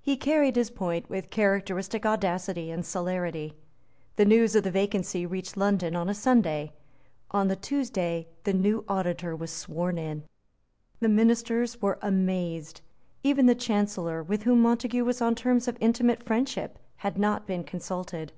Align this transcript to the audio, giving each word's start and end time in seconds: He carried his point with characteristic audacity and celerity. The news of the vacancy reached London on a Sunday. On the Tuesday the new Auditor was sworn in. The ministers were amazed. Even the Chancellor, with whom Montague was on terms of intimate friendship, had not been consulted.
He 0.00 0.16
carried 0.16 0.56
his 0.56 0.68
point 0.68 1.08
with 1.08 1.30
characteristic 1.30 2.04
audacity 2.04 2.72
and 2.72 2.84
celerity. 2.84 3.54
The 4.16 4.24
news 4.24 4.56
of 4.56 4.64
the 4.64 4.70
vacancy 4.72 5.24
reached 5.24 5.56
London 5.56 5.94
on 5.94 6.08
a 6.08 6.12
Sunday. 6.12 6.72
On 7.30 7.46
the 7.46 7.54
Tuesday 7.54 8.26
the 8.42 8.52
new 8.52 8.84
Auditor 8.88 9.36
was 9.36 9.52
sworn 9.52 9.96
in. 9.96 10.24
The 10.98 11.08
ministers 11.08 11.80
were 11.80 12.00
amazed. 12.02 12.80
Even 13.22 13.46
the 13.46 13.54
Chancellor, 13.54 14.24
with 14.24 14.42
whom 14.42 14.60
Montague 14.62 15.04
was 15.04 15.20
on 15.22 15.36
terms 15.36 15.68
of 15.68 15.76
intimate 15.78 16.24
friendship, 16.24 16.76
had 16.96 17.16
not 17.16 17.46
been 17.46 17.62
consulted. 17.62 18.32